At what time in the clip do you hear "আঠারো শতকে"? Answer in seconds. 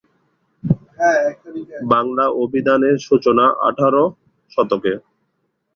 3.69-4.93